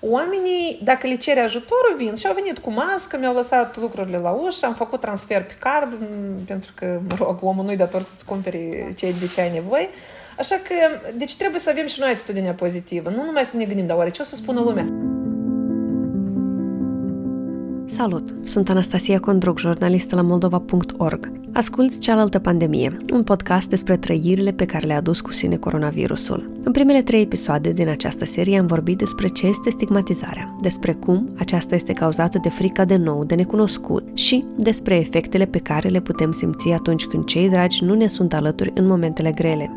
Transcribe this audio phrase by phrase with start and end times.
[0.00, 4.30] oamenii, dacă le cere ajutorul, vin și au venit cu mască, mi-au lăsat lucrurile la
[4.30, 5.98] ușă, am făcut transfer pe card,
[6.46, 9.88] pentru că, mă rog, omul nu-i dator să-ți cumpere ce, de ce ai nevoie.
[10.38, 10.74] Așa că,
[11.16, 14.10] deci trebuie să avem și noi atitudinea pozitivă, nu numai să ne gândim, dar oare
[14.10, 15.09] ce o să spună lumea?
[18.00, 18.34] Salut!
[18.44, 21.32] Sunt Anastasia Condruc, jurnalistă la moldova.org.
[21.52, 26.50] Asculți Cealaltă Pandemie, un podcast despre trăirile pe care le-a adus cu sine coronavirusul.
[26.64, 31.34] În primele trei episoade din această serie am vorbit despre ce este stigmatizarea, despre cum
[31.38, 36.00] aceasta este cauzată de frica de nou, de necunoscut și despre efectele pe care le
[36.00, 39.70] putem simți atunci când cei dragi nu ne sunt alături în momentele grele.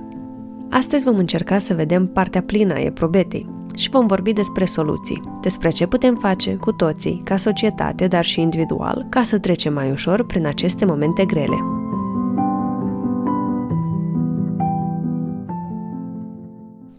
[0.69, 5.69] Astăzi vom încerca să vedem partea plină a eprobetei, și vom vorbi despre soluții, despre
[5.69, 10.25] ce putem face cu toții, ca societate, dar și individual, ca să trecem mai ușor
[10.25, 11.82] prin aceste momente grele.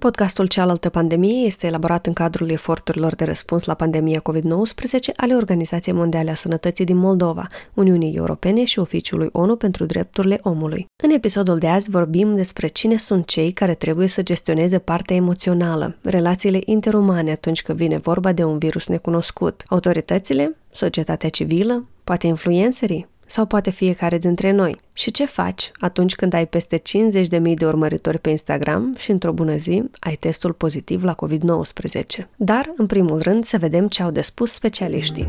[0.05, 5.95] Podcastul Cealaltă Pandemie este elaborat în cadrul eforturilor de răspuns la pandemia COVID-19 ale Organizației
[5.95, 10.87] Mondiale a Sănătății din Moldova, Uniunii Europene și Oficiului ONU pentru Drepturile Omului.
[11.03, 15.97] În episodul de azi vorbim despre cine sunt cei care trebuie să gestioneze partea emoțională,
[16.03, 23.09] relațiile interumane atunci când vine vorba de un virus necunoscut, autoritățile, societatea civilă, poate influencerii,
[23.27, 24.77] sau poate fiecare dintre noi.
[24.93, 29.57] Și ce faci atunci când ai peste 50.000 de urmăritori pe Instagram și într-o bună
[29.57, 32.27] zi ai testul pozitiv la COVID-19?
[32.37, 35.29] Dar, în primul rând, să vedem ce au de spus specialiștii.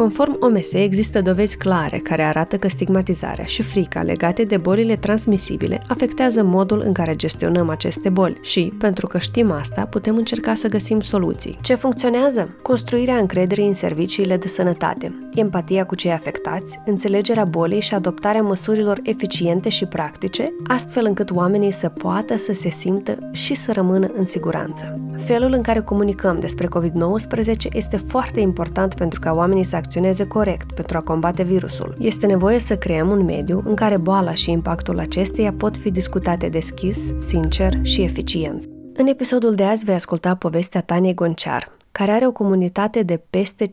[0.00, 5.82] Conform OMS, există dovezi clare care arată că stigmatizarea și frica legate de bolile transmisibile
[5.88, 10.68] afectează modul în care gestionăm aceste boli și, pentru că știm asta, putem încerca să
[10.68, 11.58] găsim soluții.
[11.62, 12.56] Ce funcționează?
[12.62, 19.00] Construirea încrederii în serviciile de sănătate, empatia cu cei afectați, înțelegerea bolii și adoptarea măsurilor
[19.02, 24.26] eficiente și practice, astfel încât oamenii să poată să se simtă și să rămână în
[24.26, 25.00] siguranță.
[25.16, 30.72] Felul în care comunicăm despre COVID-19 este foarte important pentru ca oamenii să acționeze corect
[30.72, 31.94] pentru a combate virusul.
[31.98, 36.48] Este nevoie să creăm un mediu în care boala și impactul acesteia pot fi discutate
[36.48, 38.68] deschis, sincer și eficient.
[38.94, 43.66] În episodul de azi vei asculta povestea Taniei Gonciar, care are o comunitate de peste
[43.66, 43.70] 50.000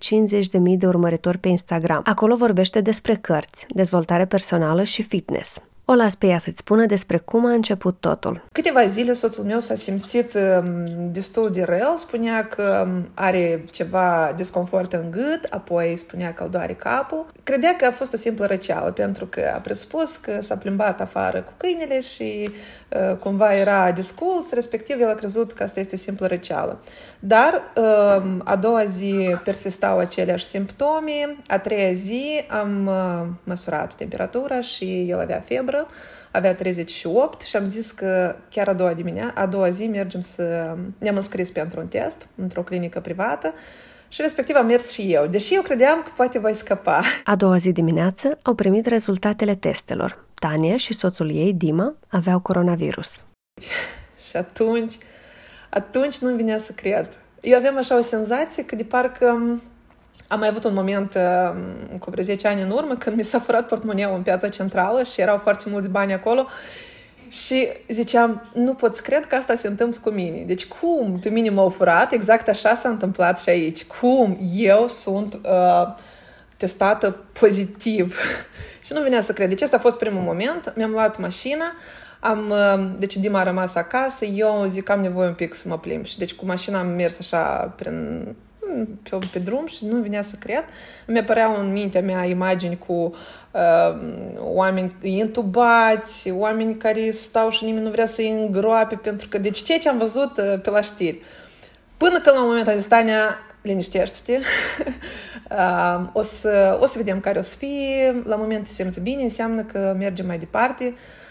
[0.77, 2.01] de urmăritori pe Instagram.
[2.05, 5.61] Acolo vorbește despre cărți, dezvoltare personală și fitness.
[5.89, 8.43] O las pe ea să-ți spună despre cum a început totul.
[8.51, 14.33] Câteva zile soțul meu s-a simțit um, destul de rău, spunea că um, are ceva
[14.35, 17.25] disconfort în gât, apoi spunea că îl doare capul.
[17.43, 21.41] Credea că a fost o simplă răceală, pentru că a presupus că s-a plimbat afară
[21.41, 22.49] cu câinele și
[22.89, 26.79] uh, cumva era disculț, respectiv el a crezut că asta este o simplă răceală.
[27.19, 34.61] Dar um, a doua zi persistau aceleași simptome, a treia zi am uh, măsurat temperatura
[34.61, 35.87] și el avea febră, țară,
[36.31, 40.75] avea 38 și am zis că chiar a doua, dimenea, a doua zi mergem să...
[40.97, 43.53] Ne-am înscris pentru un test într-o clinică privată
[44.07, 47.01] și respectiv am mers și eu, deși eu credeam că poate voi scăpa.
[47.23, 50.25] A doua zi dimineață au primit rezultatele testelor.
[50.33, 53.25] Tania și soțul ei, Dima, aveau coronavirus.
[54.29, 54.97] și atunci,
[55.69, 57.19] atunci nu-mi vinea să cred.
[57.41, 59.59] Eu aveam așa o senzație că de parcă
[60.27, 61.55] am mai avut un moment uh,
[61.99, 65.21] cu vreo 10 ani în urmă când mi s-a furat portmoneul în piața centrală și
[65.21, 66.47] erau foarte mulți bani acolo
[67.29, 70.43] și ziceam, nu pot cred că asta se întâmplă cu mine.
[70.45, 73.85] Deci cum pe mine m-au furat, exact așa s-a întâmplat și aici.
[73.85, 75.95] Cum eu sunt uh,
[76.57, 78.19] testată pozitiv.
[78.85, 79.49] și nu venea să cred.
[79.49, 80.73] Deci asta a fost primul moment.
[80.75, 81.65] Mi-am luat mașina,
[82.19, 85.77] am, uh, deci Dima a rămas acasă, eu zic am nevoie un pic să mă
[85.77, 86.05] plimb.
[86.05, 88.25] Și deci cu mașina am mers așa prin
[88.85, 90.63] pe, pe drum și nu vinea să cred.
[91.07, 93.15] Mi apăreau în mintea mea imagini cu
[93.51, 93.99] uh,
[94.39, 99.79] oameni intubați, oameni care stau și nimeni nu vrea să-i îngroape, pentru că, deci ceea
[99.79, 101.21] ce am văzut uh, pe la știri.
[101.97, 104.39] Până când la un moment dat Tania, liniștește-te,
[105.55, 109.23] uh, o, să, o să vedem care o să fie, la moment te simți bine,
[109.23, 111.25] înseamnă că mergem mai departe, uh,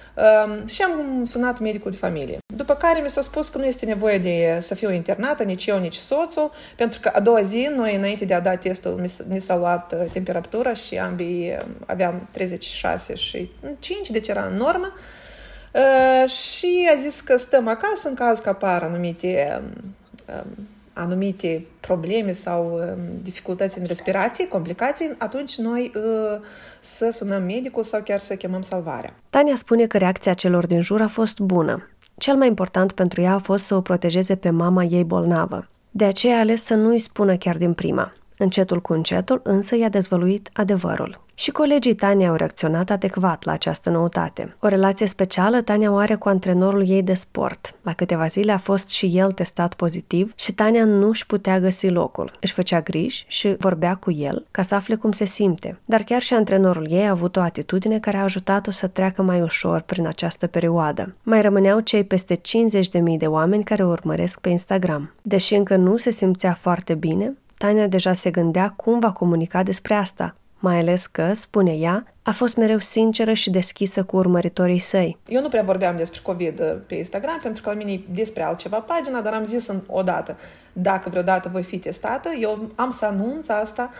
[0.66, 2.38] și am sunat medicul de familie.
[2.54, 5.78] După care mi s-a spus că nu este nevoie de să fiu internată, nici eu,
[5.78, 9.56] nici soțul, pentru că a doua zi, noi înainte de a da testul, ni s-a
[9.56, 14.92] luat uh, temperatura și ambii um, aveam 36 și 5, deci era în normă.
[15.72, 19.62] Uh, și a zis că stăm acasă în caz că apar anumite
[20.28, 26.40] um, anumite probleme sau um, dificultăți în respirație, complicații, atunci noi uh,
[26.80, 29.14] să sunăm medicul sau chiar să chemăm salvarea.
[29.30, 31.90] Tania spune că reacția celor din jur a fost bună.
[32.18, 35.68] Cel mai important pentru ea a fost să o protejeze pe mama ei bolnavă.
[35.90, 38.12] De aceea a ales să nu îi spună chiar din prima.
[38.38, 41.25] Încetul cu încetul, însă i-a dezvăluit adevărul.
[41.38, 44.56] Și colegii Tania au reacționat adecvat la această noutate.
[44.60, 47.74] O relație specială Tania o are cu antrenorul ei de sport.
[47.82, 51.88] La câteva zile a fost și el testat pozitiv și Tania nu își putea găsi
[51.88, 52.32] locul.
[52.40, 55.78] Își făcea griji și vorbea cu el ca să afle cum se simte.
[55.84, 59.40] Dar chiar și antrenorul ei a avut o atitudine care a ajutat-o să treacă mai
[59.40, 61.14] ușor prin această perioadă.
[61.22, 62.40] Mai rămâneau cei peste 50.000
[63.18, 65.12] de oameni care o urmăresc pe Instagram.
[65.22, 69.94] Deși încă nu se simțea foarte bine, Tania deja se gândea cum va comunica despre
[69.94, 70.34] asta,
[70.66, 75.18] mai ales că, spune ea, a fost mereu sinceră și deschisă cu urmăritorii săi.
[75.28, 78.42] Eu nu prea vorbeam despre COVID uh, pe Instagram, pentru că la mine e despre
[78.42, 80.36] altceva pagina, dar am zis în, odată,
[80.72, 83.90] dacă vreodată voi fi testată, eu am să anunț asta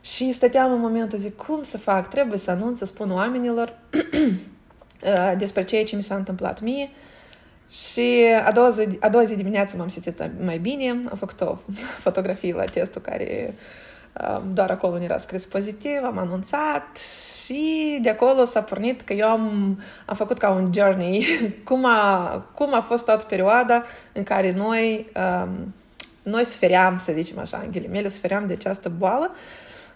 [0.00, 2.08] și stăteam în momentul, zic, cum să fac?
[2.08, 6.90] Trebuie să anunț, să spun oamenilor uh, despre ceea ce mi s-a întâmplat mie.
[7.70, 11.58] Și a doua, zi, a doua zi dimineață m-am simțit mai bine, am făcut o
[12.04, 13.54] fotografie la testul care
[14.52, 16.98] doar acolo era scris pozitiv, am anunțat
[17.44, 21.26] și de acolo s-a pornit că eu am, am făcut ca un journey,
[21.68, 25.74] cum a, cum a fost toată perioada în care noi, um,
[26.22, 29.30] noi sfeream, să zicem așa, în ghilimele, sfeream de această boală,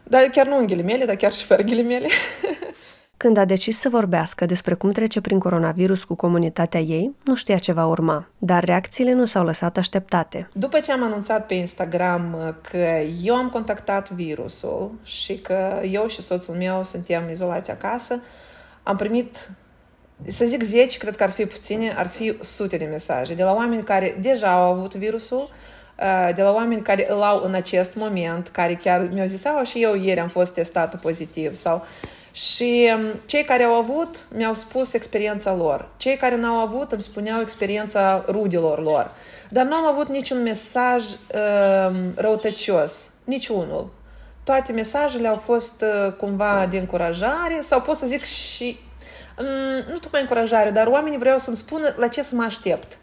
[0.03, 2.09] dar chiar nu în ghilimele, dar chiar și fără ghilimele.
[3.23, 7.59] Când a decis să vorbească despre cum trece prin coronavirus cu comunitatea ei, nu știa
[7.59, 10.49] ce va urma, dar reacțiile nu s-au lăsat așteptate.
[10.53, 16.07] După ce am anunțat pe Instagram uh, că eu am contactat virusul și că eu
[16.07, 18.21] și soțul meu suntem izolați acasă,
[18.83, 19.51] am primit
[20.27, 23.53] să zic 10, cred că ar fi puține, ar fi sute de mesaje de la
[23.53, 25.51] oameni care deja au avut virusul,
[25.99, 29.83] uh, de la oameni care îl au în acest moment, care chiar mi-au zis, și
[29.83, 31.85] eu ieri am fost testată pozitiv sau
[32.33, 35.89] și um, cei care au avut mi-au spus experiența lor.
[35.97, 39.11] Cei care n-au avut îmi spuneau experiența rudilor lor.
[39.49, 43.11] Dar nu am avut niciun mesaj uh, răutăcios.
[43.25, 43.93] Niciunul.
[44.45, 48.79] Toate mesajele au fost uh, cumva de încurajare sau pot să zic și
[49.39, 52.99] um, nu tocmai încurajare, dar oamenii vreau să-mi spună la ce să mă aștept.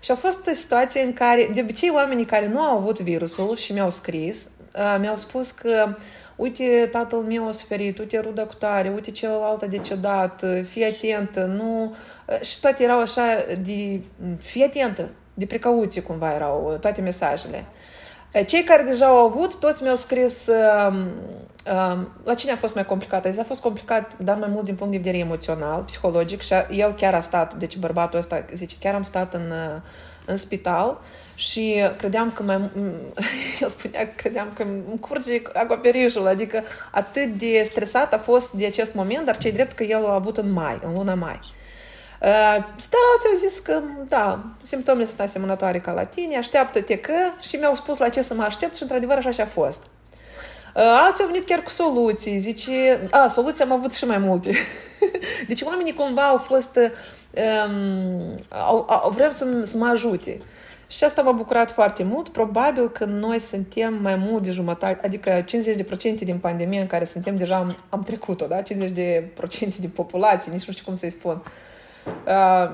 [0.00, 3.56] Și a fost o situație în care, de obicei, oamenii care nu au avut virusul
[3.56, 5.94] și mi-au scris, uh, mi-au spus că uh,
[6.40, 11.44] uite, tatăl meu a suferit, uite, ruda cu tare, uite, celălalt a decedat, fii atentă,
[11.44, 11.94] nu...
[12.40, 13.22] Și toate erau așa
[13.62, 14.00] de...
[14.38, 17.64] Fii atentă, de precauție cumva erau toate mesajele.
[18.46, 20.94] Cei care deja au avut, toți mi-au scris uh,
[21.66, 23.26] uh, la cine a fost mai complicat.
[23.38, 27.14] A fost complicat, dar mai mult din punct de vedere emoțional, psihologic și el chiar
[27.14, 29.52] a stat, deci bărbatul ăsta zice, chiar am stat în,
[30.26, 31.00] în spital
[31.40, 32.70] și credeam că mai...
[33.60, 38.66] El spunea că credeam că îmi curge acoperișul, adică atât de stresat a fost de
[38.66, 41.40] acest moment, dar cei drept că el a avut în mai, în luna mai.
[42.20, 42.26] Uh,
[42.66, 47.56] dar alții au zis că, da, simptomele sunt asemănătoare ca la tine, așteaptă-te că și
[47.56, 49.82] mi-au spus la ce să mă aștept și într-adevăr așa și a fost.
[50.74, 54.54] Uh, alții au venit chiar cu soluții, zice, a, soluții am avut și mai multe.
[55.48, 60.40] deci oamenii cumva au fost, um, au, au, vreau să, să mă ajute.
[60.90, 62.28] Și asta m-a bucurat foarte mult.
[62.28, 65.44] Probabil că noi suntem mai mult de jumătate, adică 50%
[66.18, 68.62] din pandemie în care suntem deja am, am trecut-o, da?
[68.62, 68.64] 50%
[69.80, 71.42] din populație, nici nu știu cum să-i spun.
[71.44, 71.69] Uh,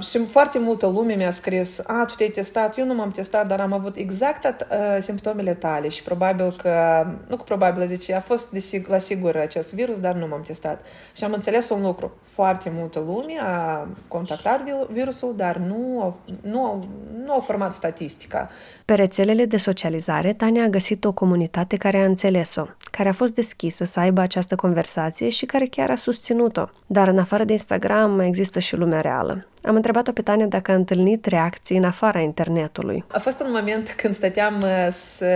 [0.00, 3.60] și foarte multă lume mi-a scris, a, tu te-ai testat, eu nu m-am testat, dar
[3.60, 8.50] am avut exact uh, simptomele tale și probabil că, nu cu probabil, zice, a fost
[8.50, 10.80] de sig- la sigur acest virus, dar nu m-am testat.
[11.12, 14.60] Și am înțeles un lucru, foarte multă lume a contactat
[14.90, 16.88] virusul, dar nu au, nu au,
[17.24, 18.50] nu au format statistica.
[18.84, 23.34] Pe rețelele de socializare, Tania a găsit o comunitate care a înțeles-o, care a fost
[23.34, 26.64] deschisă să aibă această conversație și care chiar a susținut-o.
[26.86, 29.25] Dar în afară de Instagram mai există și lumea reală.
[29.62, 33.04] Am întrebat-o pe Tania dacă a întâlnit reacții în afara internetului.
[33.08, 35.26] A fost un moment când stăteam, uh, să,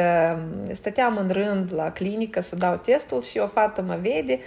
[0.73, 4.39] stăteam în rând la clinică să dau testul și o fată mă vede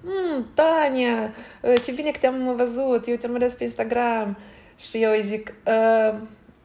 [0.00, 4.36] mm, Tania, uh, ce bine că te-am văzut, eu te urmăresc pe Instagram.
[4.76, 6.14] Și eu îi zic, uh,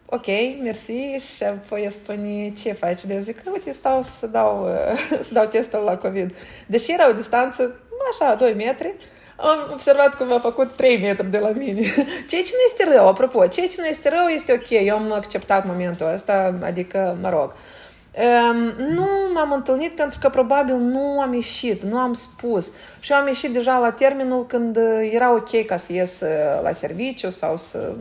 [0.06, 0.26] ok,
[0.62, 3.06] mersi, și apoi îi spune, ce faci?
[3.06, 4.68] De eu zic, uite, stau să dau,
[5.28, 6.34] să dau testul la COVID.
[6.68, 7.80] Deși era o distanță,
[8.12, 8.94] așa, 2 metri,
[9.38, 11.82] am observat cum a făcut 3 metri de la mine.
[12.30, 15.12] Ceea ce nu este rău, apropo, ceea ce nu este rău este ok, eu am
[15.12, 17.54] acceptat momentul ăsta, adică, mă rog.
[18.18, 18.58] Um,
[18.94, 22.72] nu m-am întâlnit pentru că probabil nu am ieșit, nu am spus.
[23.00, 24.78] Și am ieșit deja la termenul când
[25.12, 26.22] era ok ca să ies
[26.64, 27.92] la serviciu sau să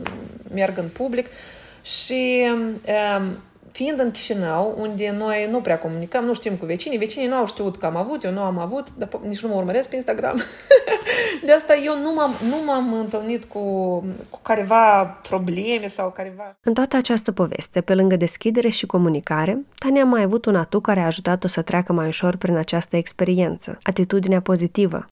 [0.53, 1.27] merg în public.
[1.81, 2.45] Și
[3.17, 3.37] um,
[3.77, 7.47] fiind în Chișinău, unde noi nu prea comunicăm, nu știm cu vecinii, vecinii nu au
[7.47, 10.41] știut că am avut, eu nu am avut, dar nici nu mă urmăresc pe Instagram.
[11.45, 13.59] de asta eu nu m-am, nu m-am întâlnit cu,
[14.29, 16.57] cu careva probleme sau careva...
[16.61, 20.79] În toată această poveste, pe lângă deschidere și comunicare, Tania a mai avut un atu
[20.79, 25.07] care a ajutat-o să treacă mai ușor prin această experiență, atitudinea pozitivă.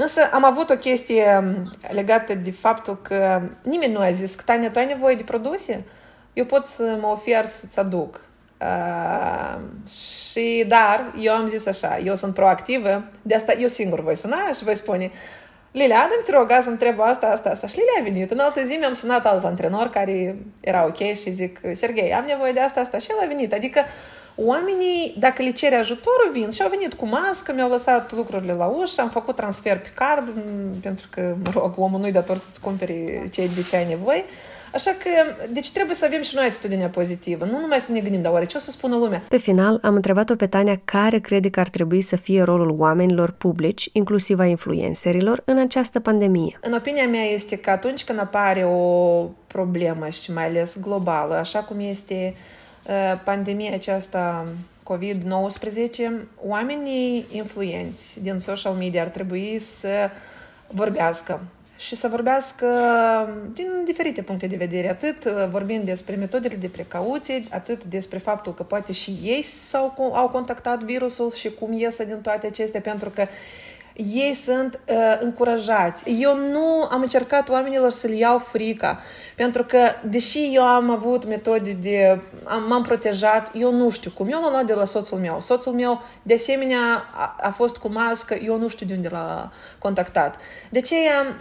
[0.00, 4.42] Însă am avut o chestie um, legată de faptul că nimeni nu a zis că,
[4.46, 5.84] Tania, tu ai nevoie de produse?
[6.34, 8.20] Eu pot să mă ofer să-ți aduc.
[8.60, 14.16] Uh, și, dar, eu am zis așa, eu sunt proactivă, de asta eu singur voi
[14.16, 15.10] suna și voi spune,
[15.74, 17.66] Lilia, Adam, te rog, să întreb asta, asta, asta.
[17.66, 18.30] Și Lilia a venit.
[18.30, 22.52] În altă zi mi-am sunat alt antrenor care era ok și zic, Sergei, am nevoie
[22.52, 22.98] de asta, asta.
[22.98, 23.52] Și el a venit.
[23.52, 23.80] Adică
[24.36, 28.66] oamenii, dacă le cere ajutorul, vin și au venit cu mască, mi-au lăsat lucrurile la
[28.66, 30.28] ușă, am făcut transfer pe card,
[30.82, 34.24] pentru că, mă rog, omul nu-i dator să-ți cumpere ce, de ce ai nevoie.
[34.74, 38.22] Așa că, deci trebuie să avem și noi atitudinea pozitivă, nu numai să ne gândim,
[38.22, 39.22] dar oare ce o să spună lumea?
[39.28, 43.30] Pe final, am întrebat-o pe Tania care crede că ar trebui să fie rolul oamenilor
[43.30, 46.58] publici, inclusiv a influencerilor, în această pandemie.
[46.60, 51.58] În opinia mea este că atunci când apare o problemă și mai ales globală, așa
[51.58, 52.34] cum este
[52.86, 54.46] uh, pandemia aceasta
[54.82, 56.10] COVID-19,
[56.46, 60.10] oamenii influenți din social media ar trebui să
[60.66, 61.40] vorbească
[61.84, 62.66] și să vorbească
[63.52, 68.54] din diferite puncte de vedere, atât uh, vorbind despre metodele de precauție, atât despre faptul
[68.54, 73.10] că poate și ei s-au, au contactat virusul și cum iesă din toate acestea, pentru
[73.10, 73.26] că
[73.96, 76.10] ei sunt uh, încurajați.
[76.20, 79.00] Eu nu am încercat oamenilor să le iau frica,
[79.36, 82.20] pentru că, deși eu am avut metode de...
[82.44, 84.28] Am, m-am protejat, eu nu știu cum.
[84.32, 85.40] Eu l-am luat de la soțul meu.
[85.40, 89.52] Soțul meu, de asemenea, a, a fost cu mască, eu nu știu de unde l-a
[89.78, 90.36] contactat.
[90.70, 91.36] De aceea,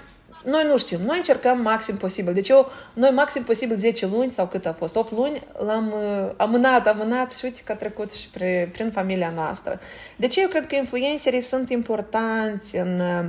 [0.45, 2.33] noi nu știm, noi încercăm maxim posibil.
[2.33, 6.31] Deci eu, noi maxim posibil 10 luni sau cât a fost, 8 luni, l-am uh,
[6.37, 9.79] amânat, amânat și uite că a trecut și pre, prin familia noastră.
[10.15, 13.25] De ce eu cred că influencerii sunt importanți în uh,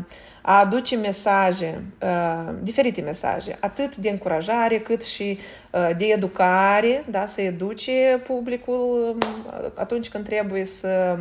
[0.47, 5.39] a aduce mesaje, uh, diferite mesaje, atât de încurajare cât și
[5.71, 11.19] uh, de educare, da, să educe publicul uh, atunci când trebuie să,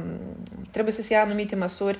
[0.72, 1.98] trebuie să se ia anumite măsuri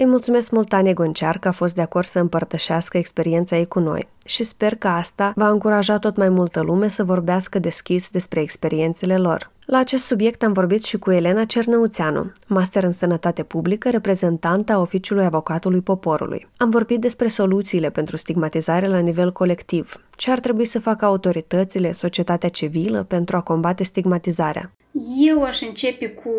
[0.00, 3.78] îi mulțumesc mult Tania Goncear că a fost de acord să împărtășească experiența ei cu
[3.78, 8.40] noi și sper că asta va încuraja tot mai multă lume să vorbească deschis despre
[8.40, 9.50] experiențele lor.
[9.70, 14.80] La acest subiect am vorbit și cu Elena Cernăuțeanu, master în sănătate publică, reprezentantă a
[14.80, 16.48] Oficiului Avocatului Poporului.
[16.56, 21.92] Am vorbit despre soluțiile pentru stigmatizare la nivel colectiv, ce ar trebui să facă autoritățile,
[21.92, 24.72] societatea civilă pentru a combate stigmatizarea.
[25.20, 26.30] Eu aș începe cu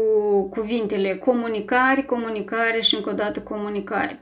[0.49, 4.19] cuvintele comunicare, comunicare și încă o dată comunicare.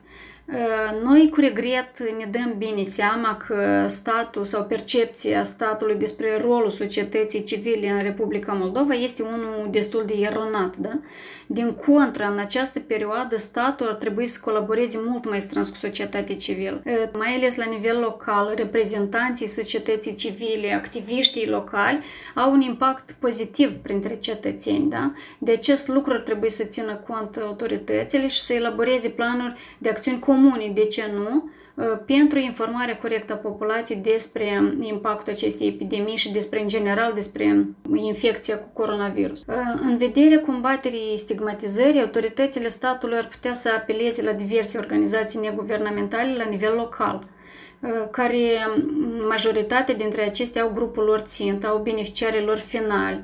[1.03, 7.43] Noi cu regret ne dăm bine seama că statul sau percepția statului despre rolul societății
[7.43, 10.75] civile în Republica Moldova este unul destul de eronat.
[10.77, 10.99] Da?
[11.47, 16.35] Din contră, în această perioadă, statul ar trebui să colaboreze mult mai strâns cu societatea
[16.35, 16.81] civilă.
[17.13, 22.03] Mai ales la nivel local, reprezentanții societății civile, activiștii locali
[22.35, 24.89] au un impact pozitiv printre cetățeni.
[24.89, 25.13] Da?
[25.39, 30.19] De acest lucru ar trebui să țină cont autoritățile și să elaboreze planuri de acțiuni
[30.19, 36.15] comune comune, de ce nu, ă, pentru informarea corectă a populației despre impactul acestei epidemii
[36.15, 39.41] și despre, în general, despre infecția cu coronavirus.
[39.47, 46.35] Ă, în vederea combaterii stigmatizării, autoritățile statului ar putea să apeleze la diverse organizații neguvernamentale
[46.37, 47.27] la nivel local
[47.83, 48.37] ă, care
[49.29, 53.23] majoritatea dintre acestea au grupul lor țintă, au beneficiarii lor finali,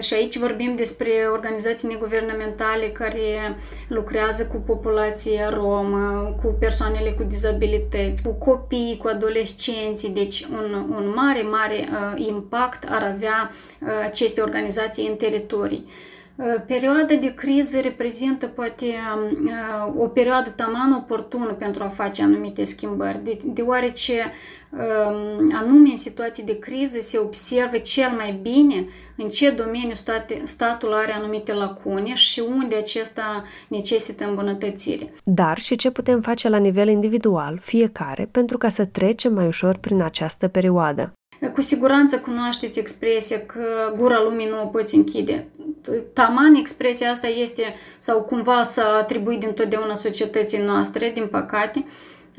[0.00, 3.56] și aici vorbim despre organizații neguvernamentale care
[3.88, 10.08] lucrează cu populația romă, cu persoanele cu dizabilități, cu copii, cu adolescenții.
[10.08, 15.86] Deci un, un mare, mare uh, impact ar avea uh, aceste organizații în teritorii.
[16.66, 18.84] Perioada de criză reprezintă poate
[19.96, 24.32] o perioadă taman oportună pentru a face anumite schimbări, de, deoarece
[25.52, 28.86] anume în situații de criză se observă cel mai bine
[29.16, 35.12] în ce domeniu state, statul are anumite lacune și unde acesta necesită îmbunătățire.
[35.24, 39.76] Dar și ce putem face la nivel individual, fiecare, pentru ca să trecem mai ușor
[39.76, 41.12] prin această perioadă.
[41.52, 45.46] Cu siguranță cunoașteți expresia că gura lumii nu o poți închide.
[46.12, 51.84] Taman expresia asta este sau cumva s-a atribuit întotdeauna societății noastre, din păcate,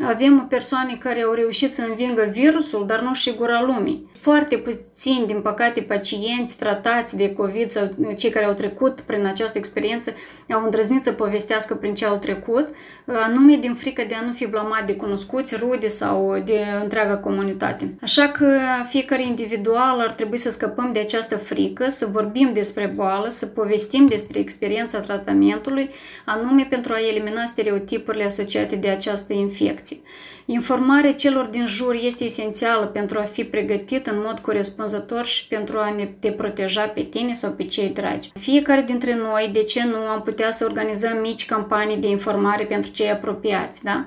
[0.01, 4.11] avem persoane care au reușit să învingă virusul, dar nu și gura lumii.
[4.19, 9.57] Foarte puțini, din păcate, pacienți tratați de COVID sau cei care au trecut prin această
[9.57, 10.13] experiență
[10.49, 12.67] au îndrăznit să povestească prin ce au trecut,
[13.05, 17.97] anume din frică de a nu fi blamat de cunoscuți, rude sau de întreaga comunitate.
[18.01, 18.47] Așa că
[18.87, 24.07] fiecare individual ar trebui să scăpăm de această frică, să vorbim despre boală, să povestim
[24.07, 25.89] despre experiența tratamentului,
[26.25, 30.01] anume pentru a elimina stereotipurile asociate de această infecție protecție.
[30.45, 35.77] Informarea celor din jur este esențială pentru a fi pregătit în mod corespunzător și pentru
[35.77, 38.31] a ne te proteja pe tine sau pe cei dragi.
[38.39, 42.91] Fiecare dintre noi, de ce nu, am putea să organizăm mici campanii de informare pentru
[42.91, 44.05] cei apropiați, da?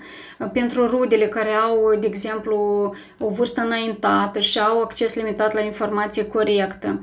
[0.52, 2.56] Pentru rudele care au, de exemplu,
[3.18, 7.00] o vârstă înaintată și au acces limitat la informație corectă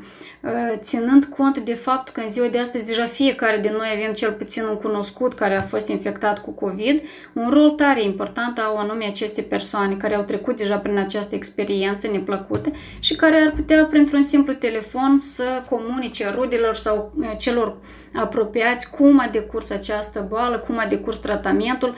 [0.75, 4.32] ținând cont de faptul că în ziua de astăzi deja fiecare din noi avem cel
[4.32, 7.01] puțin un cunoscut care a fost infectat cu COVID,
[7.34, 12.08] un rol tare important au anume aceste persoane care au trecut deja prin această experiență
[12.08, 17.77] neplăcută și care ar putea printr-un simplu telefon să comunice rudelor sau celor
[18.13, 21.96] apropiați cum a decurs această boală, cum a decurs tratamentul.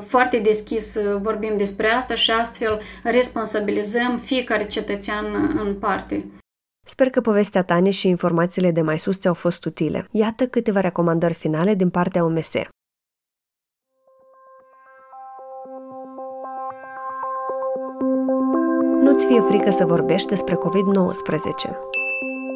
[0.00, 5.24] Foarte deschis vorbim despre asta și astfel responsabilizăm fiecare cetățean
[5.64, 6.26] în parte.
[6.86, 10.08] Sper că povestea Tane și informațiile de mai sus ți-au fost utile.
[10.10, 12.52] Iată câteva recomandări finale din partea OMS.
[19.02, 21.70] Nu-ți fie frică să vorbești despre COVID-19.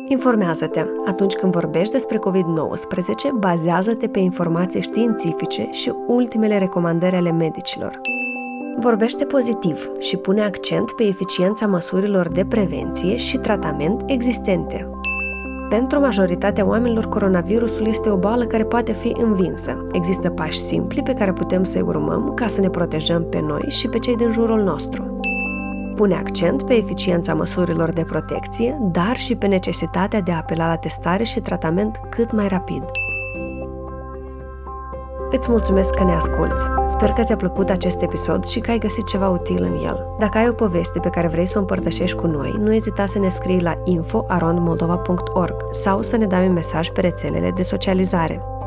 [0.09, 0.85] Informează-te.
[1.07, 8.01] Atunci când vorbești despre COVID-19, bazează-te pe informații științifice și ultimele recomandări ale medicilor.
[8.79, 14.91] Vorbește pozitiv și pune accent pe eficiența măsurilor de prevenție și tratament existente.
[15.69, 19.87] Pentru majoritatea oamenilor, coronavirusul este o boală care poate fi învinsă.
[19.93, 23.89] Există pași simpli pe care putem să-i urmăm ca să ne protejăm pe noi și
[23.89, 25.21] pe cei din jurul nostru.
[25.95, 30.77] Pune accent pe eficiența măsurilor de protecție, dar și pe necesitatea de a apela la
[30.77, 32.83] testare și tratament cât mai rapid.
[35.31, 36.67] Îți mulțumesc că ne asculți.
[36.87, 40.07] Sper că ți-a plăcut acest episod și că ai găsit ceva util în el.
[40.19, 43.19] Dacă ai o poveste pe care vrei să o împărtășești cu noi, nu ezita să
[43.19, 48.58] ne scrii la info.arondmoldova.org sau să ne dai un mesaj pe rețelele de socializare.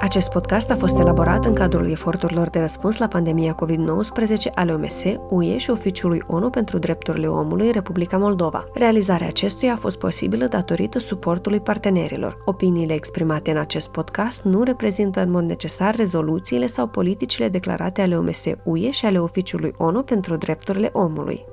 [0.00, 5.02] Acest podcast a fost elaborat în cadrul eforturilor de răspuns la pandemia COVID-19 ale OMS,
[5.30, 8.64] UE și Oficiului ONU pentru Drepturile Omului Republica Moldova.
[8.74, 12.42] Realizarea acestuia a fost posibilă datorită suportului partenerilor.
[12.44, 18.16] Opiniile exprimate în acest podcast nu reprezintă în mod necesar rezoluțiile sau politicile declarate ale
[18.16, 21.44] OMS, UE și ale Oficiului ONU pentru Drepturile Omului.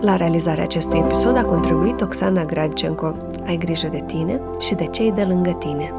[0.00, 3.16] La realizarea acestui episod a contribuit Oxana Gradcenco.
[3.46, 5.92] Ai grijă de tine și de cei de lângă tine.